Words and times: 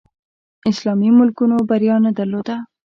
اسلامي 0.71 1.09
ملکونو 1.19 1.57
بریا 1.69 1.95
نه 2.05 2.11
درلوده 2.17 2.55